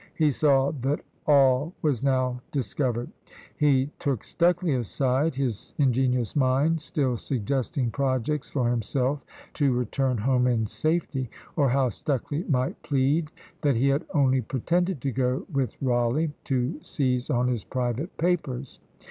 [0.15, 3.09] He saw that all was now discovered.
[3.55, 10.47] He took Stucley aside; his ingenious mind still suggesting projects for himself to return home
[10.47, 13.29] in safety, or how Stucley might plead
[13.61, 18.79] that he had only pretended to go with Rawleigh, to seize on his private papers.